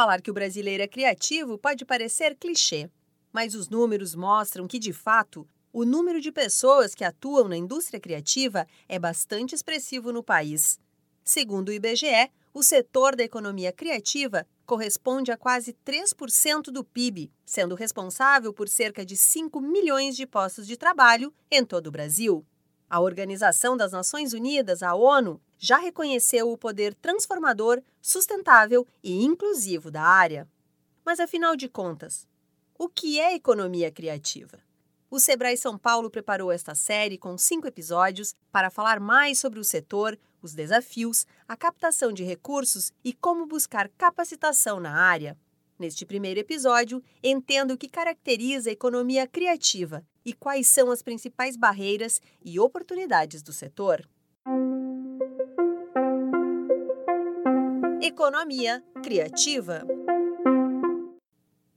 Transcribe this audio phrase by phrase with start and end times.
[0.00, 2.88] Falar que o brasileiro é criativo pode parecer clichê,
[3.30, 8.00] mas os números mostram que, de fato, o número de pessoas que atuam na indústria
[8.00, 10.80] criativa é bastante expressivo no país.
[11.22, 17.74] Segundo o IBGE, o setor da economia criativa corresponde a quase 3% do PIB, sendo
[17.74, 22.42] responsável por cerca de 5 milhões de postos de trabalho em todo o Brasil.
[22.88, 29.90] A Organização das Nações Unidas, a ONU, já reconheceu o poder transformador, sustentável e inclusivo
[29.90, 30.48] da área.
[31.04, 32.26] Mas afinal de contas,
[32.78, 34.58] o que é economia criativa?
[35.10, 39.64] O Sebrae São Paulo preparou esta série com cinco episódios para falar mais sobre o
[39.64, 45.36] setor, os desafios, a captação de recursos e como buscar capacitação na área.
[45.78, 51.56] Neste primeiro episódio, entenda o que caracteriza a economia criativa e quais são as principais
[51.56, 54.06] barreiras e oportunidades do setor.
[58.02, 59.86] Economia criativa.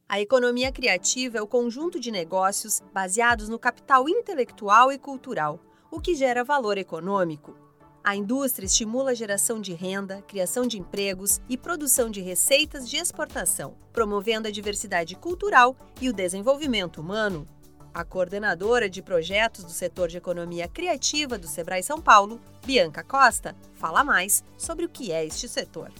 [0.08, 5.60] A economia criativa é o conjunto de negócios baseados no capital intelectual e cultural,
[5.91, 7.57] o que gera valor econômico.
[8.01, 12.96] A indústria estimula a geração de renda, criação de empregos e produção de receitas de
[12.96, 17.46] exportação, promovendo a diversidade cultural e o desenvolvimento humano.
[17.94, 23.54] A coordenadora de projetos do setor de economia criativa do Sebrae São Paulo, Bianca Costa,
[23.74, 25.91] fala mais sobre o que é este setor.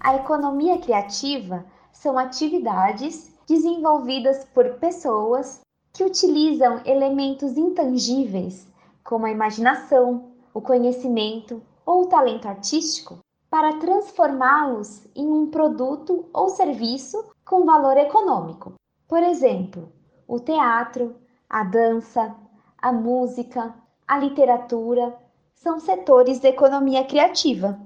[0.00, 5.60] A economia criativa são atividades desenvolvidas por pessoas
[5.92, 8.66] que utilizam elementos intangíveis,
[9.02, 16.50] como a imaginação, o conhecimento ou o talento artístico, para transformá-los em um produto ou
[16.50, 18.74] serviço com valor econômico.
[19.08, 19.90] Por exemplo,
[20.26, 21.16] o teatro,
[21.48, 22.34] a dança,
[22.76, 23.74] a música,
[24.06, 25.16] a literatura
[25.54, 27.78] são setores da economia criativa.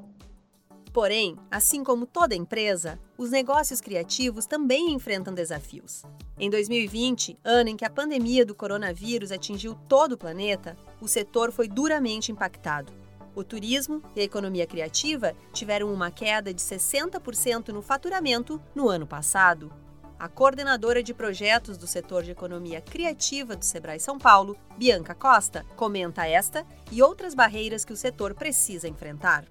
[0.92, 6.02] Porém, assim como toda empresa, os negócios criativos também enfrentam desafios.
[6.36, 11.52] Em 2020, ano em que a pandemia do coronavírus atingiu todo o planeta, o setor
[11.52, 12.92] foi duramente impactado.
[13.36, 19.06] O turismo e a economia criativa tiveram uma queda de 60% no faturamento no ano
[19.06, 19.73] passado.
[20.18, 25.64] A coordenadora de projetos do setor de economia criativa do Sebrae São Paulo, Bianca Costa,
[25.77, 29.45] comenta esta e outras barreiras que o setor precisa enfrentar.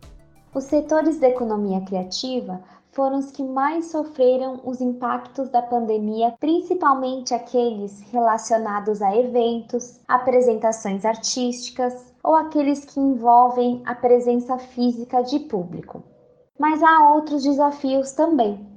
[0.52, 2.60] Os setores da economia criativa
[2.92, 11.06] foram os que mais sofreram os impactos da pandemia, principalmente aqueles relacionados a eventos, apresentações
[11.06, 16.04] artísticas ou aqueles que envolvem a presença física de público.
[16.58, 18.68] Mas há outros desafios também.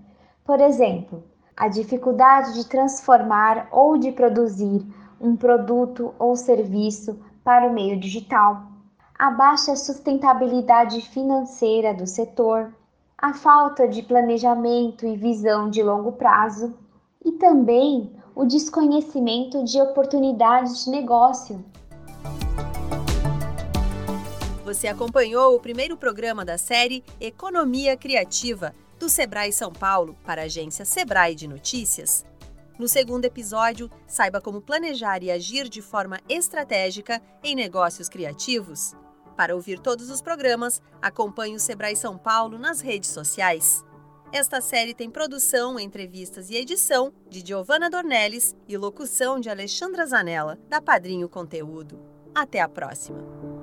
[0.44, 1.24] Por exemplo,
[1.56, 4.86] a dificuldade de transformar ou de produzir
[5.18, 8.71] um produto ou serviço para o meio digital
[9.22, 12.74] a baixa sustentabilidade financeira do setor,
[13.16, 16.76] a falta de planejamento e visão de longo prazo
[17.24, 21.64] e também o desconhecimento de oportunidades de negócio.
[24.64, 30.46] Você acompanhou o primeiro programa da série Economia Criativa do Sebrae São Paulo para a
[30.46, 32.24] agência Sebrae de Notícias.
[32.76, 38.96] No segundo episódio, saiba como planejar e agir de forma estratégica em negócios criativos.
[39.37, 43.84] Para ouvir todos os programas, acompanhe o Sebrae São Paulo nas redes sociais.
[44.32, 50.59] Esta série tem produção, entrevistas e edição de Giovanna Dornelles e locução de Alexandra Zanella,
[50.69, 52.00] da Padrinho Conteúdo.
[52.34, 53.61] Até a próxima!